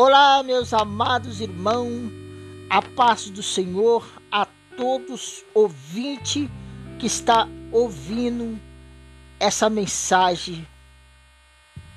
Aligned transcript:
Olá, 0.00 0.44
meus 0.44 0.72
amados 0.72 1.40
irmãos, 1.40 2.12
a 2.70 2.80
paz 2.80 3.28
do 3.30 3.42
Senhor 3.42 4.08
a 4.30 4.46
todos 4.76 5.44
ouvinte 5.52 6.48
que 7.00 7.06
está 7.06 7.48
ouvindo 7.72 8.60
essa 9.40 9.68
mensagem. 9.68 10.64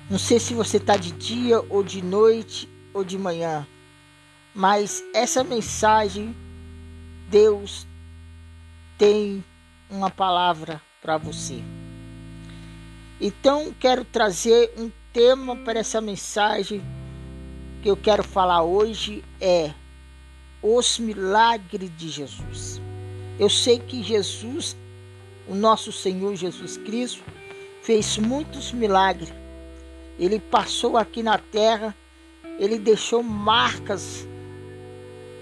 Não 0.10 0.18
sei 0.18 0.40
se 0.40 0.56
você 0.56 0.78
está 0.78 0.98
de 0.98 1.12
dia 1.12 1.62
ou 1.70 1.84
de 1.84 2.02
noite 2.02 2.68
ou 2.92 3.04
de 3.04 3.20
manhã, 3.20 3.68
mas 4.56 5.04
essa 5.14 5.44
mensagem 5.44 6.36
Deus 7.30 7.86
tem 8.98 9.46
uma 9.92 10.10
palavra 10.10 10.82
para 11.04 11.20
você. 11.20 11.64
Então 13.22 13.72
quero 13.80 14.04
trazer 14.04 14.74
um 14.76 14.92
tema 15.14 15.56
para 15.56 15.78
essa 15.78 16.02
mensagem 16.02 16.82
que 17.82 17.90
eu 17.90 17.98
quero 17.98 18.24
falar 18.24 18.64
hoje 18.64 19.24
é 19.40 19.72
os 20.62 21.00
milagres 21.00 21.90
de 21.98 22.10
Jesus. 22.10 22.80
Eu 23.40 23.50
sei 23.50 23.80
que 23.80 24.04
Jesus, 24.04 24.78
o 25.48 25.56
nosso 25.56 25.92
Senhor 25.92 26.36
Jesus 26.36 26.78
Cristo, 26.78 27.24
fez 27.82 28.18
muitos 28.20 28.72
milagres. 28.72 29.34
Ele 30.20 30.40
passou 30.40 30.96
aqui 30.96 31.24
na 31.24 31.40
terra, 31.40 31.96
ele 32.60 32.78
deixou 32.78 33.24
marcas 33.24 34.28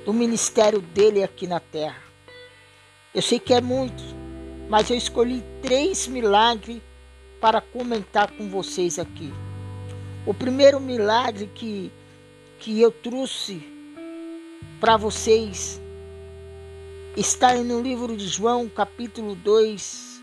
do 0.06 0.14
ministério 0.14 0.80
dele 0.80 1.22
aqui 1.22 1.46
na 1.46 1.60
terra. 1.60 2.02
Eu 3.14 3.22
sei 3.22 3.38
que 3.38 3.54
é 3.54 3.60
muito, 3.60 4.02
mas 4.70 4.90
eu 4.90 4.96
escolhi 4.96 5.44
três 5.62 6.08
milagres 6.08 6.82
para 7.42 7.60
comentar 7.60 8.32
com 8.32 8.50
vocês 8.50 8.98
aqui. 8.98 9.34
O 10.26 10.34
primeiro 10.34 10.80
milagre 10.80 11.50
que 11.54 11.92
que 12.60 12.82
eu 12.82 12.92
trouxe 12.92 13.64
para 14.82 14.98
vocês 14.98 15.80
está 17.16 17.56
no 17.56 17.82
livro 17.82 18.16
de 18.18 18.28
João, 18.28 18.68
capítulo 18.68 19.34
2, 19.34 20.22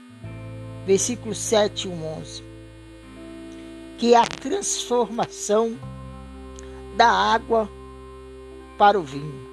versículo 0.87 1.35
7 1.35 1.89
e 1.89 1.91
11, 1.91 2.45
que 3.97 4.15
é 4.15 4.19
a 4.19 4.27
transformação 4.27 5.79
da 6.95 7.09
água 7.09 7.71
para 8.77 9.01
o 9.01 9.03
vinho. 9.03 9.47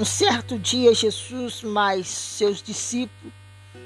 Um 0.00 0.04
certo 0.06 0.58
dia, 0.58 0.94
Jesus 0.94 1.62
mais 1.62 2.08
seus 2.08 2.62
discípulos, 2.62 3.32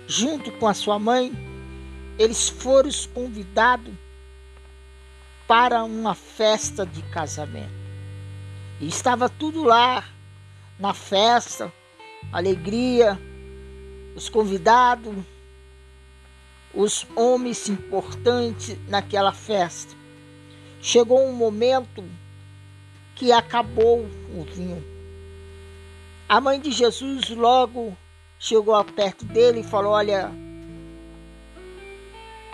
junto 0.06 0.52
com 0.52 0.68
a 0.68 0.74
sua 0.74 1.00
mãe, 1.00 1.32
eles 2.16 2.48
foram 2.48 2.90
convidados 3.12 3.92
para 5.50 5.82
uma 5.82 6.14
festa 6.14 6.86
de 6.86 7.02
casamento. 7.02 7.74
E 8.80 8.86
estava 8.86 9.28
tudo 9.28 9.64
lá 9.64 10.04
na 10.78 10.94
festa, 10.94 11.72
alegria, 12.32 13.18
os 14.14 14.28
convidados, 14.28 15.12
os 16.72 17.04
homens 17.16 17.68
importantes 17.68 18.78
naquela 18.86 19.32
festa. 19.32 19.92
Chegou 20.80 21.26
um 21.26 21.32
momento 21.32 22.04
que 23.16 23.32
acabou 23.32 24.02
o 24.32 24.44
vinho. 24.44 24.84
A 26.28 26.40
mãe 26.40 26.60
de 26.60 26.70
Jesus 26.70 27.28
logo 27.28 27.96
chegou 28.38 28.84
perto 28.84 29.24
dele 29.24 29.62
e 29.62 29.64
falou: 29.64 29.94
Olha, 29.94 30.30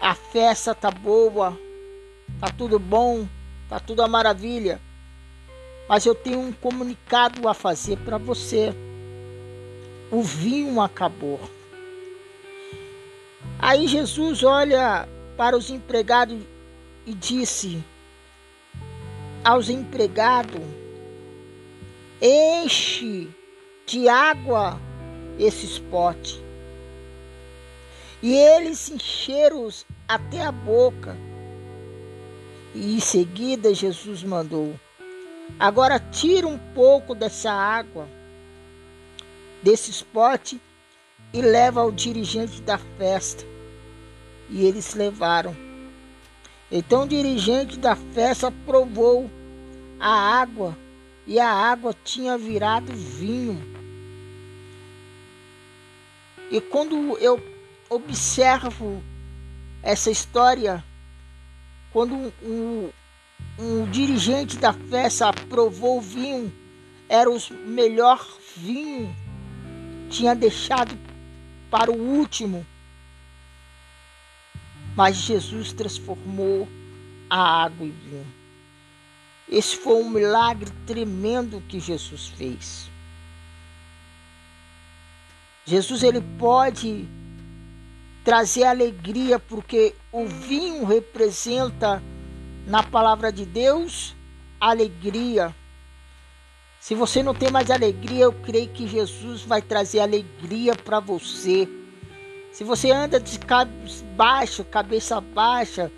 a 0.00 0.14
festa 0.14 0.74
tá 0.74 0.90
boa, 0.90 1.65
tá 2.40 2.48
tudo 2.48 2.78
bom, 2.78 3.26
tá 3.68 3.80
tudo 3.80 4.02
a 4.02 4.08
maravilha. 4.08 4.80
Mas 5.88 6.04
eu 6.04 6.14
tenho 6.14 6.40
um 6.40 6.52
comunicado 6.52 7.48
a 7.48 7.54
fazer 7.54 7.96
para 7.98 8.18
você. 8.18 8.74
O 10.10 10.22
vinho 10.22 10.80
acabou. 10.80 11.40
Aí 13.58 13.86
Jesus 13.86 14.42
olha 14.42 15.08
para 15.36 15.56
os 15.56 15.70
empregados 15.70 16.38
e 17.06 17.14
disse 17.14 17.82
aos 19.44 19.68
empregados: 19.70 20.60
Enche 22.20 23.28
de 23.86 24.08
água 24.08 24.80
esses 25.38 25.78
potes. 25.78 26.40
E 28.22 28.34
eles 28.34 28.90
encheram 28.90 29.68
até 30.08 30.42
a 30.42 30.50
boca. 30.50 31.16
E 32.74 32.96
em 32.96 33.00
seguida 33.00 33.74
Jesus 33.74 34.22
mandou: 34.22 34.78
Agora 35.58 35.98
tira 35.98 36.46
um 36.46 36.58
pouco 36.74 37.14
dessa 37.14 37.50
água, 37.50 38.08
desse 39.62 40.04
pote, 40.04 40.60
e 41.32 41.40
leva 41.40 41.80
ao 41.80 41.90
dirigente 41.90 42.60
da 42.62 42.78
festa. 42.78 43.44
E 44.50 44.64
eles 44.64 44.94
levaram. 44.94 45.56
Então 46.70 47.04
o 47.04 47.08
dirigente 47.08 47.78
da 47.78 47.96
festa 47.96 48.52
provou 48.64 49.30
a 49.98 50.40
água, 50.40 50.76
e 51.26 51.38
a 51.38 51.50
água 51.50 51.94
tinha 52.04 52.36
virado 52.36 52.92
vinho. 52.92 53.60
E 56.50 56.60
quando 56.60 57.16
eu 57.18 57.42
observo 57.88 59.02
essa 59.82 60.10
história, 60.10 60.84
quando 61.96 62.14
um, 62.14 62.30
um, 62.42 62.92
um 63.58 63.90
dirigente 63.90 64.58
da 64.58 64.70
festa 64.70 65.30
aprovou 65.30 65.96
o 65.96 66.00
vinho, 66.02 66.52
era 67.08 67.30
o 67.30 67.38
melhor 67.66 68.22
vinho, 68.54 69.16
tinha 70.10 70.34
deixado 70.34 70.94
para 71.70 71.90
o 71.90 71.96
último. 71.96 72.66
Mas 74.94 75.16
Jesus 75.16 75.72
transformou 75.72 76.68
a 77.30 77.64
água 77.64 77.86
em 77.86 77.92
vinho. 77.92 78.26
Esse 79.48 79.78
foi 79.78 79.94
um 79.94 80.10
milagre 80.10 80.70
tremendo 80.86 81.62
que 81.66 81.80
Jesus 81.80 82.28
fez. 82.28 82.90
Jesus 85.64 86.02
ele 86.02 86.20
pode 86.38 87.08
trazer 88.26 88.64
alegria, 88.64 89.38
porque 89.38 89.94
o 90.10 90.26
vinho 90.26 90.84
representa, 90.84 92.02
na 92.66 92.82
palavra 92.82 93.30
de 93.30 93.46
Deus, 93.46 94.16
alegria. 94.60 95.54
Se 96.80 96.92
você 96.92 97.22
não 97.22 97.32
tem 97.32 97.52
mais 97.52 97.70
alegria, 97.70 98.24
eu 98.24 98.32
creio 98.32 98.68
que 98.70 98.88
Jesus 98.88 99.42
vai 99.42 99.62
trazer 99.62 100.00
alegria 100.00 100.74
para 100.74 100.98
você. 100.98 101.68
Se 102.50 102.64
você 102.64 102.90
anda 102.90 103.20
de 103.20 103.38
cabeça 103.38 104.04
baixa, 104.16 104.64
cabeça 104.64 105.20
baixa, 105.20 105.92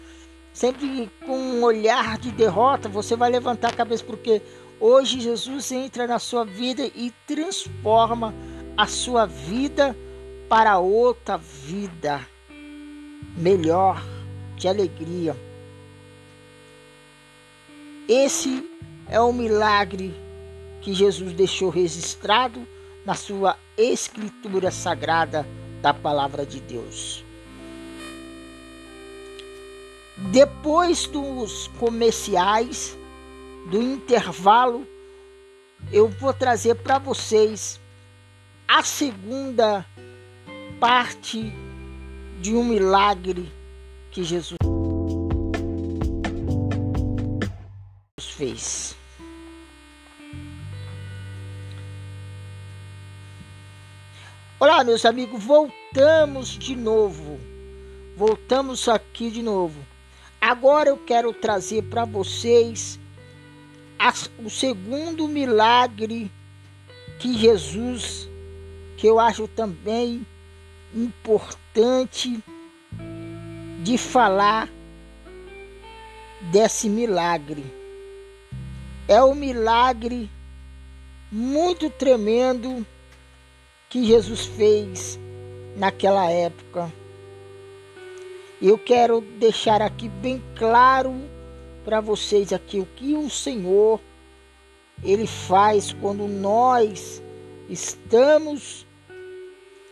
sempre 0.52 1.10
com 1.24 1.34
um 1.34 1.62
olhar 1.64 2.18
de 2.18 2.30
derrota, 2.30 2.90
você 2.90 3.16
vai 3.16 3.30
levantar 3.30 3.68
a 3.68 3.76
cabeça, 3.76 4.04
porque 4.04 4.42
hoje 4.78 5.18
Jesus 5.18 5.72
entra 5.72 6.06
na 6.06 6.18
sua 6.18 6.44
vida 6.44 6.90
e 6.94 7.10
transforma 7.26 8.34
a 8.76 8.86
sua 8.86 9.24
vida 9.24 9.96
para 10.48 10.78
outra 10.78 11.36
vida 11.36 12.26
melhor, 13.36 14.02
de 14.56 14.66
alegria. 14.66 15.36
Esse 18.08 18.68
é 19.08 19.20
o 19.20 19.32
milagre 19.32 20.14
que 20.80 20.94
Jesus 20.94 21.32
deixou 21.34 21.68
registrado 21.68 22.66
na 23.04 23.14
sua 23.14 23.56
escritura 23.76 24.70
sagrada 24.70 25.46
da 25.82 25.92
palavra 25.92 26.44
de 26.44 26.60
Deus. 26.60 27.24
Depois 30.32 31.06
dos 31.06 31.68
comerciais, 31.78 32.98
do 33.70 33.80
intervalo, 33.80 34.86
eu 35.92 36.08
vou 36.08 36.32
trazer 36.32 36.74
para 36.76 36.98
vocês 36.98 37.78
a 38.66 38.82
segunda 38.82 39.86
parte 40.80 41.52
de 42.40 42.54
um 42.54 42.62
milagre 42.62 43.52
que 44.12 44.22
Jesus 44.22 44.56
fez. 48.20 48.96
Olá, 54.60 54.84
meus 54.84 55.04
amigos, 55.04 55.42
voltamos 55.42 56.50
de 56.50 56.76
novo. 56.76 57.40
Voltamos 58.16 58.88
aqui 58.88 59.30
de 59.30 59.42
novo. 59.42 59.84
Agora 60.40 60.90
eu 60.90 60.96
quero 60.96 61.32
trazer 61.32 61.82
para 61.84 62.04
vocês 62.04 63.00
o 64.44 64.48
segundo 64.48 65.26
milagre 65.26 66.30
que 67.18 67.36
Jesus, 67.36 68.28
que 68.96 69.08
eu 69.08 69.18
acho 69.18 69.48
também 69.48 70.24
importante 70.94 72.42
de 73.82 73.98
falar 73.98 74.68
desse 76.52 76.88
milagre. 76.88 77.64
é 79.08 79.22
um 79.22 79.34
milagre 79.34 80.30
muito 81.32 81.88
tremendo 81.88 82.86
que 83.88 84.04
Jesus 84.04 84.44
fez 84.44 85.18
naquela 85.76 86.30
época. 86.30 86.92
Eu 88.60 88.76
quero 88.76 89.20
deixar 89.20 89.80
aqui 89.80 90.08
bem 90.08 90.42
claro 90.56 91.14
para 91.84 92.00
vocês 92.00 92.52
aqui 92.52 92.80
o 92.80 92.86
que 92.86 93.14
o 93.14 93.30
Senhor 93.30 94.00
ele 95.02 95.26
faz 95.26 95.92
quando 95.92 96.26
nós 96.26 97.22
estamos 97.68 98.86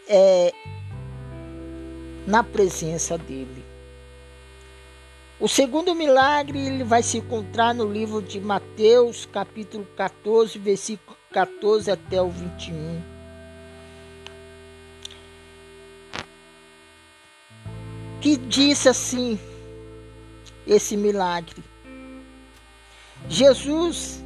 é, 0.08 0.52
na 2.26 2.42
presença 2.42 3.16
dele. 3.16 3.64
O 5.38 5.48
segundo 5.48 5.94
milagre 5.94 6.58
ele 6.58 6.82
vai 6.82 7.02
se 7.02 7.18
encontrar 7.18 7.74
no 7.74 7.90
livro 7.90 8.22
de 8.22 8.40
Mateus, 8.40 9.26
capítulo 9.26 9.86
14, 9.96 10.58
versículo 10.58 11.16
14 11.30 11.90
até 11.90 12.20
o 12.22 12.30
21. 12.30 13.02
Que 18.20 18.36
diz 18.38 18.86
assim 18.86 19.38
esse 20.66 20.96
milagre. 20.96 21.62
Jesus 23.28 24.24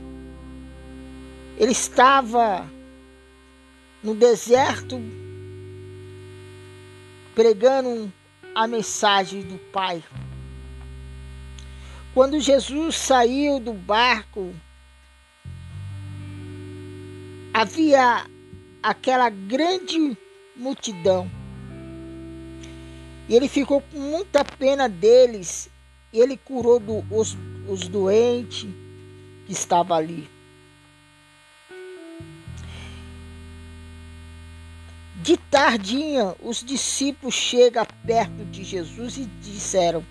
ele 1.58 1.72
estava 1.72 2.66
no 4.02 4.14
deserto 4.14 4.98
pregando 7.34 8.12
a 8.54 8.66
mensagem 8.66 9.42
do 9.42 9.58
Pai. 9.72 10.02
Quando 12.12 12.40
Jesus 12.40 12.96
saiu 12.96 13.60
do 13.60 13.72
barco, 13.72 14.52
havia 17.54 18.26
aquela 18.82 19.30
grande 19.30 20.16
multidão. 20.56 21.30
E 23.28 23.34
ele 23.34 23.48
ficou 23.48 23.80
com 23.80 23.98
muita 23.98 24.44
pena 24.44 24.88
deles. 24.88 25.70
Ele 26.12 26.36
curou 26.36 26.80
do, 26.80 27.04
os, 27.14 27.36
os 27.68 27.86
doentes 27.86 28.68
que 29.46 29.52
estavam 29.52 29.96
ali. 29.96 30.28
De 35.22 35.36
tardinha, 35.36 36.34
os 36.42 36.64
discípulos 36.64 37.34
chegam 37.34 37.86
perto 38.06 38.42
de 38.46 38.64
Jesus 38.64 39.18
e 39.18 39.26
disseram: 39.42 40.02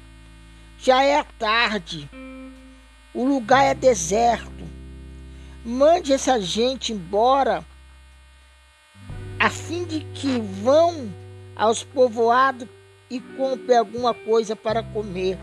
Já 0.77 1.03
é 1.03 1.23
tarde, 1.39 2.07
o 3.11 3.25
lugar 3.25 3.63
é 3.63 3.73
deserto. 3.73 4.69
Mande 5.65 6.13
essa 6.13 6.39
gente 6.39 6.94
embora, 6.94 7.65
a 9.39 9.50
fim 9.50 9.83
de 9.83 10.01
que 10.13 10.39
vão 10.61 11.11
aos 11.56 11.83
povoados 11.83 12.67
e 13.09 13.19
comprem 13.19 13.79
alguma 13.79 14.13
coisa 14.13 14.56
para 14.56 14.83
comer. 14.83 15.39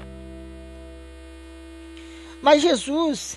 Mas 2.40 2.62
Jesus, 2.62 3.36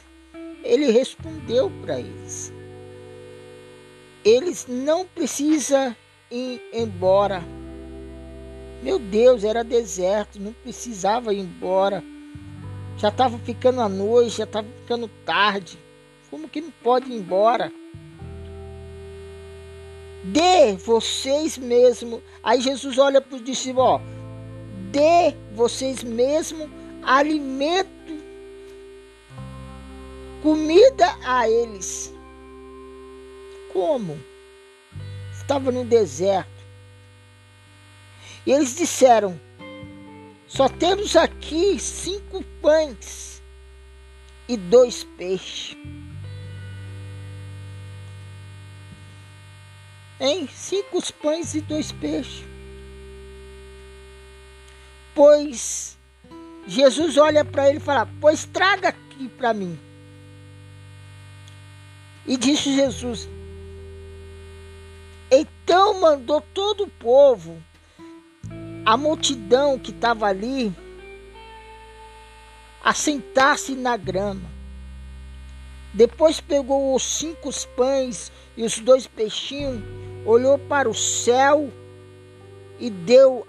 ele 0.64 0.92
respondeu 0.92 1.72
para 1.82 2.00
eles: 2.00 2.54
Eles 4.24 4.68
não 4.70 5.08
precisam 5.08 5.96
ir 6.32 6.62
embora. 6.74 7.44
Meu 8.82 8.98
Deus, 8.98 9.44
era 9.44 9.64
deserto, 9.64 10.40
não 10.40 10.54
precisava 10.54 11.34
ir 11.34 11.40
embora. 11.40 12.04
Já 12.98 13.10
estava 13.10 13.38
ficando 13.40 13.82
a 13.82 13.90
noite, 13.90 14.38
já 14.38 14.44
estava 14.44 14.68
ficando 14.82 15.10
tarde. 15.26 15.78
Como 16.30 16.48
que 16.48 16.62
não 16.62 16.72
pode 16.84 17.10
ir 17.12 17.16
embora? 17.16 17.72
Dê 20.24 20.74
vocês 20.74 21.58
mesmos. 21.58 22.22
Aí 22.44 22.62
Jesus 22.62 22.98
olha 22.98 23.22
para 23.22 23.36
os 23.36 23.44
discípulos, 23.44 23.88
ó. 23.88 24.02
Dê 24.92 25.36
vocês 25.56 26.04
mesmos 26.04 26.70
alimento, 27.04 27.90
comida 30.42 31.16
a 31.24 31.50
eles. 31.50 32.14
Como? 33.72 34.20
Estava 35.50 35.72
no 35.72 35.84
deserto. 35.84 36.48
E 38.46 38.52
eles 38.52 38.76
disseram: 38.76 39.40
Só 40.48 40.70
temos 40.70 41.16
aqui 41.16 41.80
cinco 41.80 42.44
pães 42.62 43.42
e 44.48 44.56
dois 44.56 45.04
peixes. 45.18 45.76
Hein? 50.20 50.48
Cinco 50.54 51.02
pães 51.14 51.56
e 51.56 51.62
dois 51.62 51.92
peixes. 51.92 52.44
Pois 55.16 55.98
Jesus 56.68 57.18
olha 57.18 57.44
para 57.44 57.70
ele 57.70 57.78
e 57.78 57.82
fala: 57.82 58.08
Pois 58.22 58.46
traga 58.46 58.90
aqui 58.90 59.28
para 59.30 59.52
mim. 59.56 59.80
E 62.28 62.38
disse 62.38 62.76
Jesus: 62.76 63.28
então 65.32 66.00
mandou 66.00 66.42
todo 66.42 66.86
o 66.86 66.90
povo, 66.90 67.62
a 68.86 68.98
multidão 68.98 69.78
que 69.78 69.92
estava 69.92 70.26
ali, 70.26 70.74
assentar-se 72.84 73.76
na 73.76 73.96
grama. 73.96 74.50
Depois 75.94 76.40
pegou 76.40 76.96
os 76.96 77.04
cinco 77.04 77.50
pães 77.76 78.32
e 78.58 78.64
os 78.64 78.80
dois 78.80 79.06
peixinhos, 79.06 79.84
olhou 80.26 80.58
para 80.58 80.90
o 80.90 80.96
céu 80.96 81.72
e 82.80 82.90
deu 82.90 83.46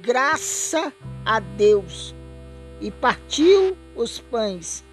graça 0.00 0.92
a 1.24 1.40
Deus 1.40 2.14
e 2.80 2.90
partiu 2.90 3.76
os 3.94 4.18
pães, 4.18 4.84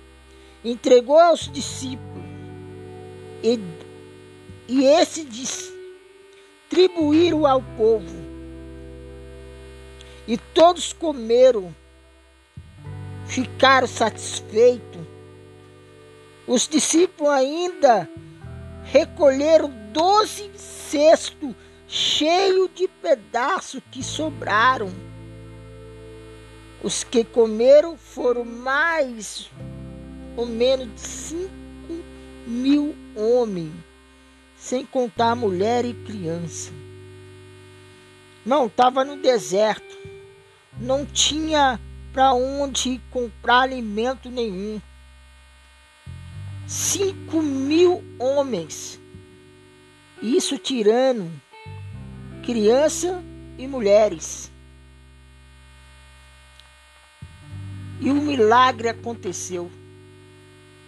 entregou 0.64 1.20
aos 1.20 1.52
discípulos 1.52 2.24
e, 3.44 3.60
e 4.68 4.86
esse 4.86 5.24
disse 5.24 5.71
distribuíram 6.72 7.46
ao 7.46 7.62
povo. 7.62 8.16
E 10.26 10.38
todos 10.38 10.94
comeram, 10.94 11.76
ficaram 13.28 13.88
satisfeitos. 13.88 15.02
Os 16.48 16.68
discípulos 16.68 17.32
ainda 17.32 18.10
recolheram 18.86 19.70
doze 19.92 20.50
cestos 20.56 21.54
cheios 21.88 22.70
de 22.74 22.88
pedaços 22.88 23.82
que 23.92 24.02
sobraram. 24.02 24.90
Os 26.82 27.04
que 27.04 27.24
comeram 27.24 27.98
foram 27.98 28.46
mais 28.46 29.52
ou 30.38 30.46
menos 30.46 30.88
de 30.96 31.02
cinco 31.02 31.52
mil 32.48 32.96
homens 33.16 33.91
sem 34.62 34.86
contar 34.86 35.36
mulher 35.36 35.84
e 35.86 35.92
criança. 35.92 36.72
Não, 38.46 38.68
estava 38.68 39.04
no 39.04 39.20
deserto. 39.20 39.98
Não 40.80 41.04
tinha 41.04 41.80
para 42.14 42.32
onde 42.34 43.02
comprar 43.10 43.62
alimento 43.62 44.30
nenhum. 44.30 44.80
Cinco 46.68 47.42
mil 47.42 48.04
homens. 48.20 49.00
Isso 50.22 50.60
tirando 50.60 51.28
criança 52.46 53.24
e 53.58 53.68
mulheres. 53.68 54.52
E 58.00 58.12
o 58.12 58.16
milagre 58.16 58.90
aconteceu. 58.90 59.72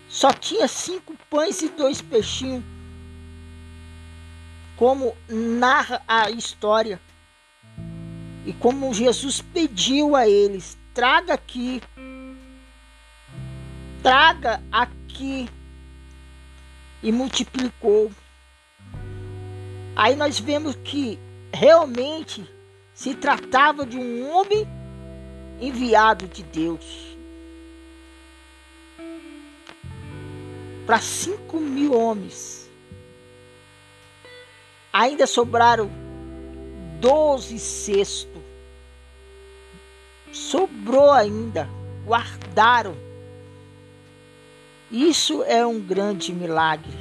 Só 0.07 0.31
tinha 0.31 0.67
cinco 0.67 1.15
pães 1.27 1.63
e 1.63 1.69
dois 1.69 2.03
peixinhos 2.03 2.63
como 4.83 5.15
narra 5.29 6.01
a 6.05 6.29
história 6.29 6.99
e 8.45 8.51
como 8.51 8.93
Jesus 8.93 9.41
pediu 9.41 10.13
a 10.13 10.27
eles: 10.27 10.77
traga 10.93 11.35
aqui, 11.35 11.81
traga 14.01 14.61
aqui, 14.69 15.47
e 17.01 17.13
multiplicou. 17.13 18.11
Aí 19.95 20.17
nós 20.17 20.37
vemos 20.37 20.75
que 20.75 21.17
realmente 21.53 22.45
se 22.93 23.15
tratava 23.15 23.85
de 23.85 23.95
um 23.95 24.29
homem 24.29 24.67
enviado 25.61 26.27
de 26.27 26.43
Deus 26.43 27.15
para 30.85 30.99
cinco 30.99 31.57
mil 31.61 31.93
homens. 31.93 32.62
Ainda 34.93 35.25
sobraram 35.25 35.89
doze 37.01 37.57
cestos. 37.57 38.41
Sobrou 40.31 41.11
ainda, 41.11 41.67
guardaram. 42.05 42.95
Isso 44.91 45.43
é 45.43 45.65
um 45.65 45.79
grande 45.79 46.31
milagre. 46.31 46.93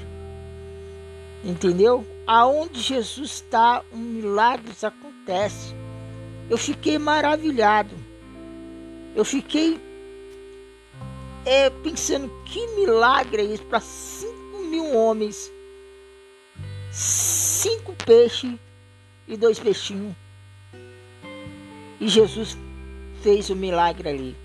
Entendeu? 1.45 2.07
Aonde 2.27 2.81
Jesus 2.81 3.31
está, 3.31 3.85
um 3.93 3.99
milagre 3.99 4.73
acontece. 4.83 5.75
Eu 6.49 6.57
fiquei 6.57 6.99
maravilhado. 6.99 7.95
Eu 9.15 9.25
fiquei 9.25 9.79
é, 11.45 11.69
pensando 11.69 12.31
que 12.47 12.67
milagre 12.69 13.43
é 13.43 13.45
isso 13.45 13.65
para 13.65 13.81
5 13.81 14.59
mil 14.71 14.95
homens, 14.97 15.53
cinco 16.93 17.95
peixes 18.05 18.55
e 19.27 19.37
dois 19.37 19.59
peixinhos. 19.59 20.15
E 21.99 22.07
Jesus 22.07 22.57
fez 23.23 23.49
o 23.49 23.57
milagre 23.57 24.09
ali. 24.09 24.37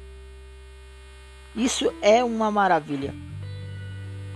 Isso 1.55 1.93
é 2.01 2.23
uma 2.23 2.49
maravilha. 2.49 3.13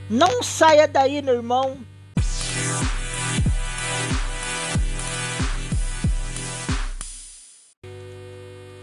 Não 0.10 0.44
saia 0.44 0.88
daí, 0.88 1.22
meu 1.22 1.36
irmão. 1.36 1.77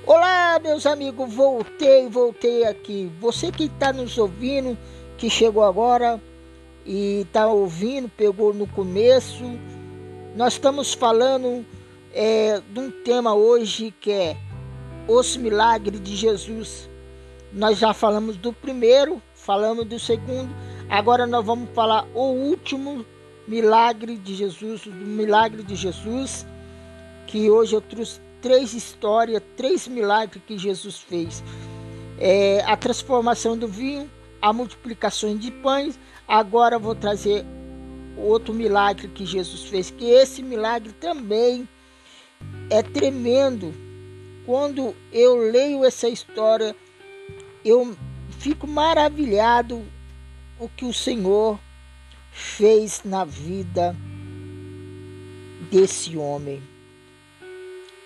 Olá, 0.07 0.59
meus 0.61 0.87
amigos, 0.87 1.35
voltei, 1.35 2.09
voltei 2.09 2.65
aqui. 2.65 3.13
Você 3.21 3.53
que 3.53 3.65
está 3.65 3.93
nos 3.93 4.17
ouvindo, 4.17 4.79
que 5.19 5.29
chegou 5.29 5.63
agora 5.63 6.19
e 6.89 7.21
está 7.21 7.47
ouvindo, 7.47 8.09
pegou 8.09 8.55
no 8.55 8.67
começo, 8.67 9.45
nós 10.35 10.55
estamos 10.55 10.95
falando 10.95 11.63
é, 12.15 12.63
de 12.67 12.81
um 12.81 12.91
tema 12.91 13.35
hoje 13.35 13.93
que 14.01 14.11
é 14.11 14.37
os 15.07 15.37
milagres 15.37 16.03
de 16.03 16.17
Jesus. 16.17 16.89
Nós 17.53 17.79
já 17.79 17.93
falamos 17.93 18.39
do 18.39 18.55
primeiro, 18.55 19.21
falamos 19.35 19.85
do 19.85 20.01
segundo, 20.01 20.49
agora 20.89 21.27
nós 21.27 21.45
vamos 21.45 21.69
falar 21.75 22.07
o 22.15 22.23
último 22.23 23.05
milagre 23.47 24.17
de 24.17 24.35
Jesus, 24.35 24.83
do 24.83 24.91
milagre 24.91 25.63
de 25.63 25.77
Jesus, 25.77 26.47
que 27.27 27.51
hoje 27.51 27.77
eu 27.77 27.83
trouxe 27.83 28.19
três 28.41 28.73
histórias, 28.73 29.43
três 29.59 29.87
milagres 29.87 30.43
que 30.47 30.57
Jesus 30.57 31.01
fez. 31.01 31.45
É, 32.19 32.63
a 32.67 32.77
transformação 32.79 33.59
do 33.59 33.69
vinho, 33.69 34.11
a 34.41 34.53
multiplicação 34.53 35.37
de 35.37 35.51
pães. 35.51 35.99
Agora 36.27 36.79
vou 36.79 36.95
trazer 36.95 37.45
outro 38.17 38.53
milagre 38.53 39.09
que 39.09 39.25
Jesus 39.25 39.65
fez, 39.65 39.91
que 39.91 40.05
esse 40.05 40.43
milagre 40.43 40.93
também 40.93 41.69
é 42.71 42.83
tremendo. 42.83 43.73
Quando 44.45 44.95
eu 45.13 45.37
leio 45.37 45.85
essa 45.85 46.09
história, 46.09 46.75
eu 47.65 47.97
fico 48.39 48.67
maravilhado 48.67 49.85
o 50.59 50.69
que 50.69 50.85
o 50.85 50.93
Senhor 50.93 51.59
fez 52.33 53.03
na 53.05 53.25
vida 53.25 53.95
desse 55.71 56.17
homem. 56.17 56.63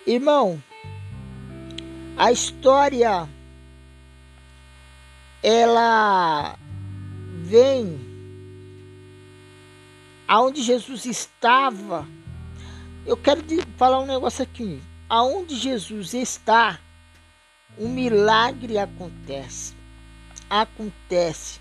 Irmão, 0.06 0.60
a 2.16 2.32
história 2.32 3.28
ela 5.42 6.56
vem 7.44 7.98
aonde 10.28 10.62
Jesus 10.62 11.04
estava. 11.04 12.06
Eu 13.04 13.16
quero 13.16 13.42
falar 13.76 14.00
um 14.00 14.06
negócio 14.06 14.42
aqui. 14.42 14.80
Aonde 15.08 15.56
Jesus 15.56 16.14
está, 16.14 16.78
um 17.78 17.88
milagre 17.88 18.78
acontece. 18.78 19.74
Acontece. 20.48 21.60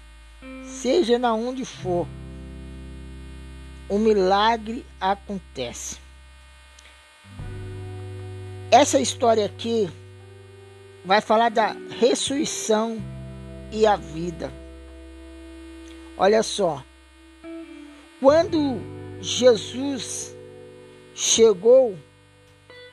Seja 0.66 1.20
na 1.20 1.34
onde 1.34 1.66
for, 1.66 2.08
um 3.90 4.00
milagre 4.00 4.86
acontece. 5.00 5.98
Essa 8.72 9.00
história 9.00 9.46
aqui 9.46 9.90
vai 11.04 11.20
falar 11.20 11.50
da 11.50 11.76
ressurreição 12.00 12.98
e 13.72 13.86
a 13.86 13.96
vida. 13.96 14.52
Olha 16.18 16.44
só, 16.44 16.84
quando 18.20 18.80
Jesus 19.20 20.36
chegou, 21.16 21.98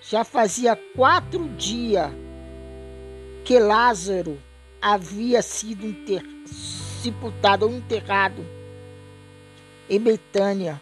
já 0.00 0.24
fazia 0.24 0.76
quatro 0.94 1.48
dias 1.50 2.10
que 3.44 3.58
Lázaro 3.58 4.38
havia 4.80 5.42
sido 5.42 5.94
sepultado 7.02 7.66
ou 7.66 7.74
enterrado 7.74 8.44
em 9.88 10.00
Betânia. 10.00 10.80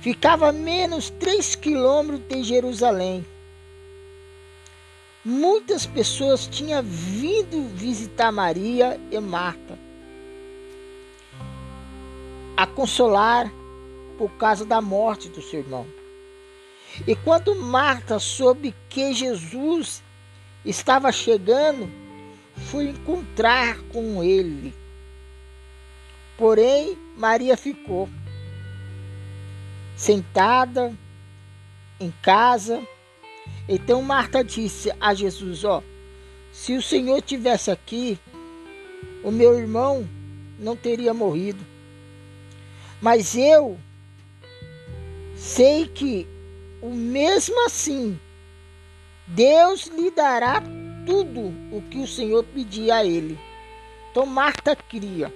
Ficava 0.00 0.48
a 0.48 0.52
menos 0.52 1.10
três 1.10 1.54
quilômetros 1.54 2.28
de 2.28 2.42
Jerusalém. 2.42 3.24
Muitas 5.24 5.86
pessoas 5.86 6.46
tinham 6.46 6.82
vindo 6.82 7.66
visitar 7.74 8.30
Maria 8.30 9.00
e 9.10 9.18
Marta 9.18 9.78
a 12.54 12.66
consolar 12.66 13.50
por 14.18 14.30
causa 14.32 14.66
da 14.66 14.82
morte 14.82 15.30
do 15.30 15.40
seu 15.40 15.60
irmão. 15.60 15.86
E 17.06 17.16
quando 17.16 17.56
Marta 17.56 18.18
soube 18.18 18.74
que 18.90 19.14
Jesus 19.14 20.02
estava 20.62 21.10
chegando, 21.10 21.90
foi 22.70 22.90
encontrar 22.90 23.78
com 23.92 24.22
ele. 24.22 24.74
Porém, 26.36 26.98
Maria 27.16 27.56
ficou 27.56 28.10
sentada 29.96 30.92
em 31.98 32.12
casa 32.22 32.86
então 33.68 34.02
Marta 34.02 34.42
disse 34.44 34.92
a 35.00 35.14
Jesus: 35.14 35.64
Ó, 35.64 35.82
se 36.52 36.74
o 36.76 36.82
Senhor 36.82 37.20
tivesse 37.22 37.70
aqui, 37.70 38.18
o 39.22 39.30
meu 39.30 39.58
irmão 39.58 40.08
não 40.58 40.76
teria 40.76 41.14
morrido. 41.14 41.64
Mas 43.00 43.36
eu 43.36 43.78
sei 45.36 45.86
que 45.86 46.26
o 46.80 46.90
mesmo 46.90 47.66
assim 47.66 48.18
Deus 49.26 49.86
lhe 49.86 50.10
dará 50.10 50.62
tudo 51.06 51.52
o 51.72 51.82
que 51.90 51.98
o 51.98 52.06
Senhor 52.06 52.44
pedir 52.44 52.90
a 52.90 53.04
ele. 53.04 53.38
Então 54.10 54.26
Marta 54.26 54.76
cria, 54.76 55.32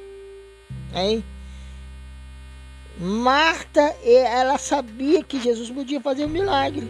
hein? 0.95 1.25
Marta, 2.99 3.81
ela 4.05 4.59
sabia 4.59 5.23
que 5.23 5.41
Jesus 5.41 5.71
podia 5.71 6.00
fazer 6.00 6.25
um 6.25 6.29
milagre. 6.29 6.88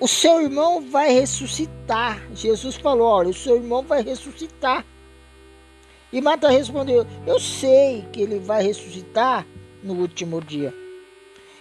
O 0.00 0.08
seu 0.08 0.40
irmão 0.40 0.80
vai 0.80 1.12
ressuscitar. 1.12 2.26
Jesus 2.34 2.76
falou: 2.76 3.06
olha, 3.06 3.28
o 3.28 3.34
seu 3.34 3.56
irmão 3.56 3.82
vai 3.82 4.02
ressuscitar. 4.02 4.84
E 6.10 6.20
Marta 6.20 6.48
respondeu: 6.48 7.06
Eu 7.26 7.38
sei 7.38 8.04
que 8.10 8.22
ele 8.22 8.38
vai 8.38 8.62
ressuscitar 8.62 9.46
no 9.82 9.94
último 9.94 10.40
dia. 10.40 10.74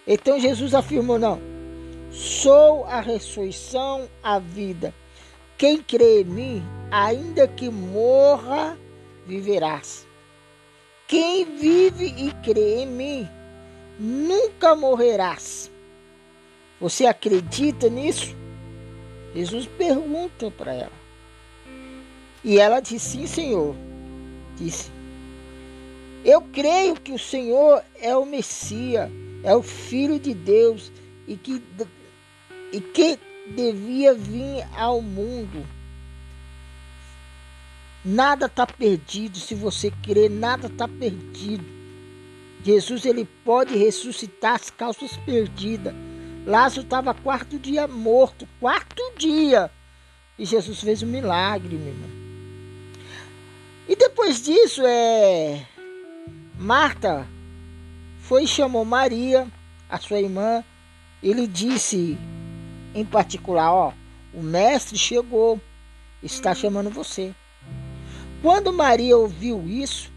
Então 0.07 0.39
Jesus 0.39 0.73
afirmou: 0.73 1.19
Não, 1.19 1.39
sou 2.09 2.85
a 2.85 3.01
ressurreição, 3.01 4.09
a 4.23 4.39
vida. 4.39 4.93
Quem 5.57 5.81
crê 5.81 6.21
em 6.21 6.25
mim, 6.25 6.63
ainda 6.89 7.45
que 7.45 7.69
morra, 7.69 8.77
viverás. 9.27 10.07
Quem 11.05 11.43
vive 11.57 12.05
e 12.05 12.31
crê 12.43 12.83
em 12.83 12.85
mim, 12.85 13.29
nunca 13.99 14.73
morrerás. 14.75 15.69
Você 16.79 17.05
acredita 17.05 17.89
nisso? 17.89 18.35
Jesus 19.35 19.67
pergunta 19.77 20.49
para 20.49 20.73
ela. 20.73 20.99
E 22.43 22.57
ela 22.57 22.79
disse: 22.79 23.17
Sim, 23.17 23.27
Senhor. 23.27 23.75
Disse: 24.57 24.89
Eu 26.23 26.41
creio 26.41 26.95
que 26.95 27.11
o 27.11 27.19
Senhor 27.19 27.83
é 27.99 28.15
o 28.15 28.25
Messias, 28.25 29.09
é 29.43 29.53
o 29.55 29.61
Filho 29.61 30.19
de 30.19 30.33
Deus 30.33 30.91
e 31.27 31.35
que, 31.35 31.61
e 32.71 32.79
que 32.79 33.19
devia 33.55 34.13
vir 34.13 34.65
ao 34.75 35.01
mundo. 35.01 35.65
Nada 38.03 38.45
está 38.45 38.65
perdido 38.65 39.37
se 39.37 39.53
você 39.53 39.91
crer, 40.03 40.29
nada 40.29 40.67
está 40.67 40.87
perdido. 40.87 41.65
Jesus 42.63 43.05
ele 43.05 43.27
pode 43.43 43.77
ressuscitar 43.77 44.55
as 44.55 44.69
calças 44.69 45.17
perdidas. 45.17 45.93
Lázaro 46.45 46.81
estava 46.81 47.13
quarto 47.13 47.59
dia 47.59 47.87
morto, 47.87 48.47
quarto 48.59 49.01
dia. 49.17 49.69
E 50.37 50.45
Jesus 50.45 50.79
fez 50.81 51.03
um 51.03 51.07
milagre, 51.07 51.75
meu 51.75 51.87
irmão. 51.87 52.09
E 53.87 53.95
depois 53.95 54.41
disso, 54.41 54.83
é 54.85 55.65
Marta 56.55 57.27
foi 58.29 58.43
e 58.43 58.47
chamou 58.47 58.85
Maria, 58.85 59.47
a 59.89 59.97
sua 59.97 60.19
irmã. 60.19 60.63
Ele 61.23 61.47
disse 61.47 62.15
em 62.93 63.03
particular, 63.03 63.73
ó, 63.73 63.93
o 64.31 64.43
mestre 64.43 64.99
chegou, 64.99 65.59
está 66.21 66.53
chamando 66.53 66.91
você. 66.91 67.33
Quando 68.41 68.71
Maria 68.71 69.17
ouviu 69.17 69.67
isso, 69.67 70.11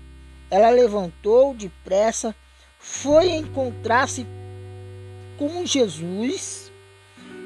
ela 0.50 0.68
levantou 0.68 1.54
depressa, 1.54 2.36
foi 2.78 3.30
encontrar-se 3.30 4.26
com 5.42 5.66
Jesus, 5.66 6.70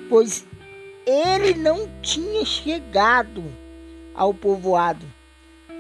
pois 0.06 0.44
ele 1.06 1.54
não 1.54 1.88
tinha 2.02 2.44
chegado 2.44 3.42
ao 4.14 4.34
povoado, 4.34 5.06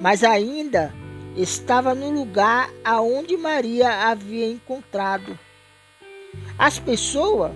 mas 0.00 0.24
ainda 0.24 0.94
estava 1.36 1.94
no 1.94 2.08
lugar 2.08 2.70
aonde 2.82 3.36
Maria 3.36 4.08
havia 4.08 4.50
encontrado. 4.50 5.38
As 6.58 6.78
pessoas 6.78 7.52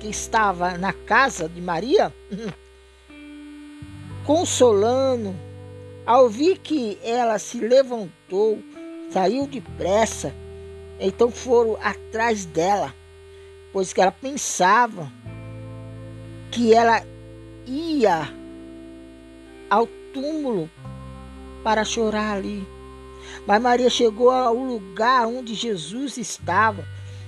que 0.00 0.08
estavam 0.08 0.78
na 0.78 0.94
casa 0.94 1.46
de 1.46 1.60
Maria, 1.60 2.10
consolando, 4.24 5.36
ao 6.06 6.30
ver 6.30 6.56
que 6.60 6.98
ela 7.02 7.38
se 7.38 7.58
levantou, 7.58 8.58
saiu 9.10 9.46
depressa, 9.46 10.34
então 10.98 11.30
foram 11.30 11.76
atrás 11.82 12.46
dela, 12.46 12.94
pois 13.78 13.92
que 13.92 14.00
ela 14.00 14.10
pensava 14.10 15.08
que 16.50 16.74
ela 16.74 17.00
ia 17.64 18.28
ao 19.70 19.86
túmulo 20.12 20.68
para 21.62 21.84
chorar 21.84 22.38
ali. 22.38 22.66
Mas 23.46 23.62
Maria 23.62 23.88
chegou 23.88 24.32
ao 24.32 24.56
lugar 24.56 25.28
onde 25.28 25.54
Jesus 25.54 26.16
estava 26.16 26.84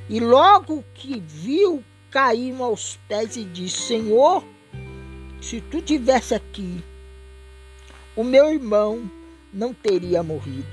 e 0.09 0.19
logo 0.19 0.85
que 0.93 1.21
viu, 1.21 1.85
caiu 2.11 2.65
aos 2.65 2.99
pés 3.07 3.37
e 3.37 3.45
disse: 3.45 3.83
Senhor, 3.83 4.45
se 5.41 5.61
tu 5.61 5.81
tivesse 5.81 6.35
aqui, 6.35 6.83
o 8.17 8.25
meu 8.25 8.53
irmão 8.53 9.09
não 9.53 9.73
teria 9.73 10.21
morrido. 10.21 10.67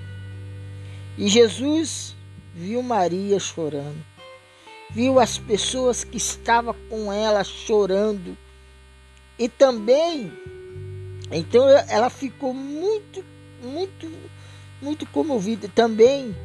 E 1.15 1.27
Jesus 1.27 2.15
viu 2.55 2.81
Maria 2.81 3.39
chorando, 3.39 4.03
viu 4.89 5.19
as 5.19 5.37
pessoas 5.37 6.03
que 6.03 6.17
estavam 6.17 6.75
com 6.89 7.11
ela 7.11 7.43
chorando, 7.43 8.37
e 9.37 9.47
também, 9.47 10.31
então 11.31 11.67
ela 11.69 12.09
ficou 12.09 12.53
muito, 12.53 13.23
muito 13.61 14.07
muito 14.81 15.05
comovido 15.07 15.67
também, 15.69 16.35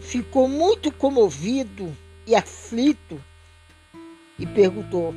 ficou 0.00 0.48
muito 0.48 0.92
comovido 0.92 1.96
e 2.26 2.34
aflito 2.34 3.22
e 4.38 4.46
perguntou: 4.46 5.14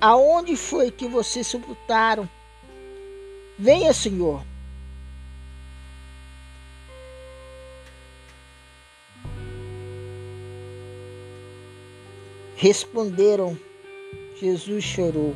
Aonde 0.00 0.56
foi 0.56 0.90
que 0.90 1.06
vocês 1.06 1.46
sepultaram? 1.46 2.28
Venha, 3.58 3.92
Senhor. 3.92 4.42
Responderam, 12.58 13.54
Jesus 14.40 14.82
chorou. 14.82 15.34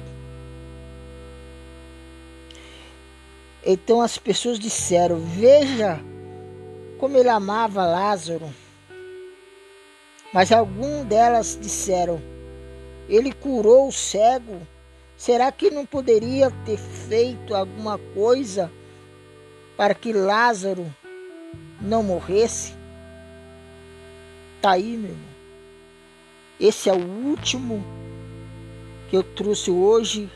Então 3.64 4.00
as 4.00 4.16
pessoas 4.16 4.58
disseram: 4.58 5.20
Veja 5.20 6.00
como 6.98 7.18
ele 7.18 7.28
amava 7.28 7.84
Lázaro. 7.84 8.50
Mas 10.32 10.50
algumas 10.50 11.04
delas 11.04 11.58
disseram: 11.60 12.22
Ele 13.06 13.32
curou 13.32 13.88
o 13.88 13.92
cego. 13.92 14.66
Será 15.14 15.52
que 15.52 15.70
não 15.70 15.84
poderia 15.84 16.50
ter 16.64 16.78
feito 16.78 17.54
alguma 17.54 17.98
coisa 18.14 18.72
para 19.76 19.94
que 19.94 20.14
Lázaro 20.14 20.86
não 21.82 22.02
morresse? 22.02 22.72
Tá 24.62 24.70
aí, 24.70 24.96
meu 24.96 25.10
irmão. 25.10 25.29
Esse 26.60 26.90
é 26.90 26.92
o 26.92 27.02
último 27.02 27.82
que 29.08 29.16
eu 29.16 29.22
trouxe 29.22 29.70
hoje 29.70 30.30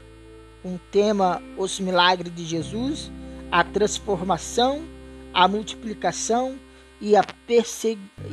o 0.64 0.78
tema 0.90 1.42
Os 1.58 1.78
Milagres 1.78 2.34
de 2.34 2.44
Jesus 2.44 3.10
a 3.54 3.62
transformação, 3.62 4.84
a 5.32 5.46
multiplicação 5.46 6.58
e 7.00 7.14
a, 7.14 7.24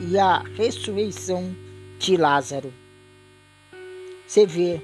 e 0.09 0.17
a 0.17 0.39
ressurreição 0.57 1.55
de 1.99 2.17
Lázaro. 2.17 2.73
Você 4.25 4.47
vê, 4.47 4.81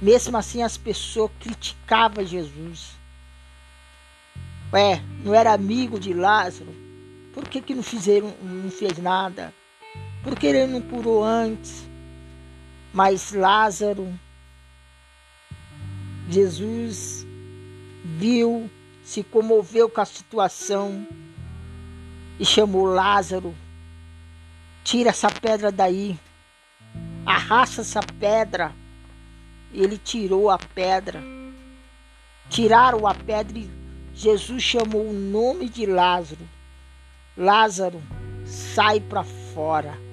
mesmo 0.00 0.36
assim 0.36 0.64
as 0.64 0.76
pessoas 0.76 1.30
criticavam 1.38 2.26
Jesus. 2.26 2.96
É, 4.72 5.00
não 5.22 5.32
era 5.32 5.52
amigo 5.52 6.00
de 6.00 6.12
Lázaro. 6.12 6.74
Por 7.32 7.48
que, 7.48 7.60
que 7.60 7.72
não 7.72 7.84
fizeram, 7.84 8.34
não 8.42 8.68
fez 8.68 8.98
nada? 8.98 9.54
Por 10.22 10.38
que 10.38 10.46
ele 10.46 10.66
não 10.66 10.80
curou 10.80 11.24
antes? 11.24 11.84
Mas 12.92 13.32
Lázaro, 13.32 14.12
Jesus 16.28 17.26
viu, 18.04 18.70
se 19.02 19.22
comoveu 19.22 19.88
com 19.88 20.00
a 20.00 20.04
situação 20.04 21.06
e 22.38 22.44
chamou 22.44 22.84
Lázaro. 22.84 23.54
Tira 24.84 25.10
essa 25.10 25.28
pedra 25.28 25.72
daí, 25.72 26.18
arrasta 27.26 27.80
essa 27.80 28.00
pedra. 28.20 28.72
Ele 29.72 29.96
tirou 29.96 30.50
a 30.50 30.58
pedra. 30.58 31.22
Tiraram 32.48 33.06
a 33.06 33.14
pedra 33.14 33.58
e 33.58 33.70
Jesus 34.14 34.62
chamou 34.62 35.08
o 35.08 35.12
nome 35.12 35.68
de 35.68 35.86
Lázaro. 35.86 36.46
Lázaro, 37.36 38.02
sai 38.44 39.00
para 39.00 39.24
fora. 39.24 40.11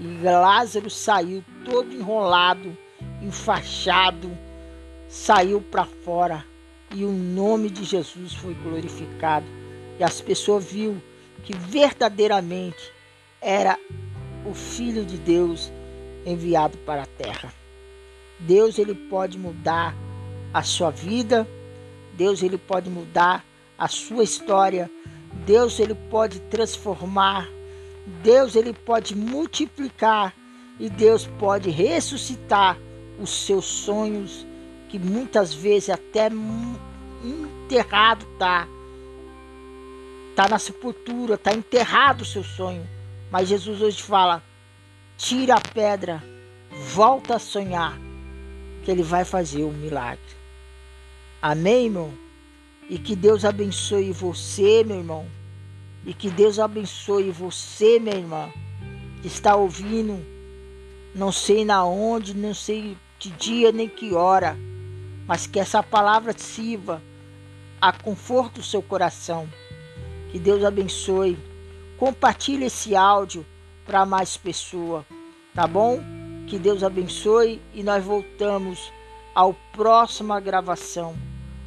E 0.00 0.06
Lázaro 0.22 0.90
saiu 0.90 1.44
todo 1.64 1.92
enrolado, 1.92 2.76
enfaixado, 3.20 4.30
saiu 5.08 5.60
para 5.60 5.84
fora 5.84 6.44
e 6.94 7.04
o 7.04 7.10
nome 7.10 7.70
de 7.70 7.84
Jesus 7.84 8.34
foi 8.34 8.54
glorificado. 8.54 9.46
E 9.98 10.04
as 10.04 10.20
pessoas 10.20 10.64
viu 10.64 11.00
que 11.44 11.54
verdadeiramente 11.56 12.92
era 13.40 13.78
o 14.44 14.54
Filho 14.54 15.04
de 15.04 15.16
Deus 15.18 15.70
enviado 16.24 16.78
para 16.78 17.02
a 17.02 17.06
terra. 17.06 17.52
Deus 18.40 18.78
ele 18.78 18.94
pode 18.94 19.38
mudar 19.38 19.94
a 20.52 20.62
sua 20.62 20.90
vida, 20.90 21.46
Deus 22.14 22.42
ele 22.42 22.58
pode 22.58 22.90
mudar 22.90 23.44
a 23.78 23.88
sua 23.88 24.22
história, 24.22 24.90
Deus 25.46 25.78
ele 25.80 25.94
pode 25.94 26.40
transformar, 26.40 27.48
Deus 28.06 28.56
ele 28.56 28.72
pode 28.72 29.16
multiplicar 29.16 30.34
e 30.78 30.90
Deus 30.90 31.26
pode 31.38 31.70
ressuscitar 31.70 32.78
os 33.18 33.30
seus 33.30 33.64
sonhos 33.64 34.46
que 34.88 34.98
muitas 34.98 35.54
vezes 35.54 35.90
até 35.90 36.28
enterrado 37.24 38.26
tá. 38.38 38.66
Tá 40.34 40.48
na 40.48 40.58
sepultura, 40.58 41.38
tá 41.38 41.52
enterrado 41.52 42.22
o 42.22 42.26
seu 42.26 42.42
sonho. 42.42 42.86
Mas 43.30 43.48
Jesus 43.48 43.80
hoje 43.80 44.02
fala: 44.02 44.42
tira 45.16 45.54
a 45.54 45.60
pedra, 45.60 46.22
volta 46.92 47.36
a 47.36 47.38
sonhar, 47.38 47.98
que 48.82 48.90
ele 48.90 49.02
vai 49.02 49.24
fazer 49.24 49.64
um 49.64 49.72
milagre. 49.72 50.20
Amém, 51.40 51.86
irmão? 51.86 52.12
E 52.88 52.98
que 52.98 53.14
Deus 53.14 53.44
abençoe 53.44 54.12
você, 54.12 54.84
meu 54.84 54.98
irmão. 54.98 55.26
E 56.04 56.12
que 56.12 56.30
Deus 56.30 56.58
abençoe 56.58 57.30
você, 57.30 57.98
minha 57.98 58.16
irmã, 58.16 58.50
que 59.20 59.28
está 59.28 59.54
ouvindo, 59.54 60.24
não 61.14 61.30
sei 61.30 61.64
na 61.64 61.84
onde, 61.84 62.34
não 62.34 62.54
sei 62.54 62.96
que 63.18 63.30
dia 63.30 63.70
nem 63.70 63.88
que 63.88 64.12
hora 64.14 64.56
mas 65.26 65.46
que 65.46 65.58
essa 65.58 65.82
palavra 65.82 66.34
sirva 66.36 67.02
a 67.80 67.92
conforto 67.92 68.56
do 68.56 68.62
seu 68.62 68.82
coração. 68.82 69.48
Que 70.30 70.38
Deus 70.38 70.64
abençoe. 70.64 71.38
Compartilhe 71.98 72.66
esse 72.66 72.96
áudio 72.96 73.46
para 73.86 74.04
mais 74.04 74.36
pessoas, 74.36 75.04
tá 75.54 75.66
bom? 75.66 76.00
Que 76.46 76.58
Deus 76.58 76.82
abençoe 76.82 77.60
e 77.72 77.82
nós 77.82 78.04
voltamos 78.04 78.92
ao 79.34 79.54
próxima 79.72 80.40
gravação, 80.40 81.16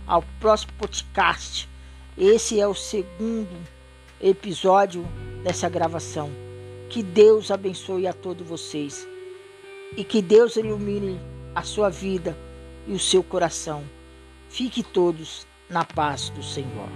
ao 0.05 0.23
próximo 0.39 0.73
podcast. 0.77 1.69
Esse 2.17 2.59
é 2.59 2.67
o 2.67 2.73
segundo 2.73 3.74
episódio 4.21 5.05
dessa 5.43 5.69
gravação. 5.69 6.29
Que 6.89 7.03
Deus 7.03 7.51
abençoe 7.51 8.07
a 8.07 8.13
todos 8.13 8.47
vocês 8.47 9.07
e 9.97 10.03
que 10.03 10.21
Deus 10.21 10.55
ilumine 10.55 11.19
a 11.53 11.63
sua 11.63 11.89
vida 11.89 12.37
e 12.87 12.93
o 12.93 12.99
seu 12.99 13.23
coração. 13.23 13.83
Fique 14.49 14.83
todos 14.83 15.45
na 15.69 15.83
paz 15.83 16.29
do 16.29 16.43
Senhor. 16.43 16.89